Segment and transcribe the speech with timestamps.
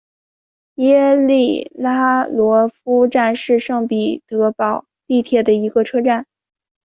[0.77, 6.25] 耶利扎罗夫站是圣彼得堡地铁的一个车站。